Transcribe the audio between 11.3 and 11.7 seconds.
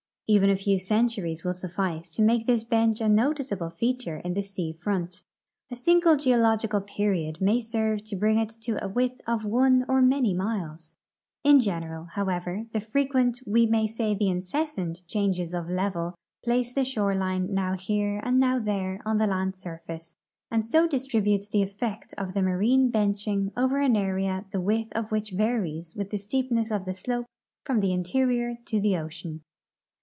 In